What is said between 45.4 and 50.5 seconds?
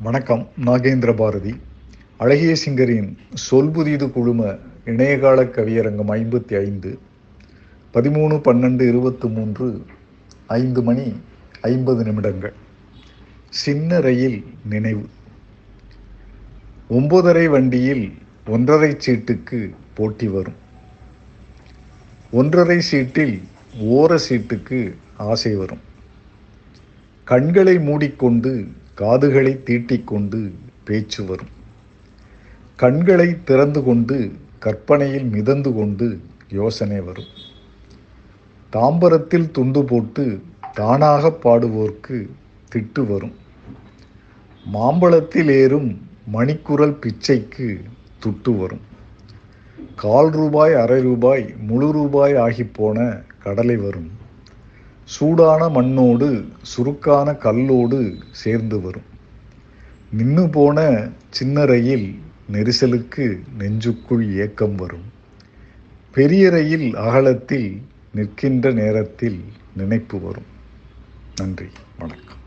ஏறும் மணிக்குரல் பிச்சைக்கு துட்டு வரும். கால்